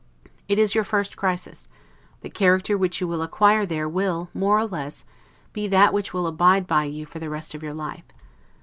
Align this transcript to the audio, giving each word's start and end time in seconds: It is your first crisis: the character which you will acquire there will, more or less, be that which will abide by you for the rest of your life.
It 0.47 0.57
is 0.57 0.73
your 0.73 0.83
first 0.83 1.15
crisis: 1.15 1.67
the 2.21 2.29
character 2.31 2.75
which 2.75 2.99
you 2.99 3.07
will 3.07 3.21
acquire 3.21 3.67
there 3.67 3.87
will, 3.87 4.31
more 4.33 4.57
or 4.57 4.65
less, 4.65 5.05
be 5.53 5.67
that 5.67 5.93
which 5.93 6.11
will 6.11 6.25
abide 6.25 6.65
by 6.65 6.85
you 6.85 7.05
for 7.05 7.19
the 7.19 7.29
rest 7.29 7.53
of 7.53 7.61
your 7.61 7.75
life. 7.75 8.05